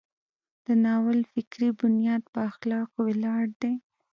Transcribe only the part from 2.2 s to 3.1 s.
په اخلاقو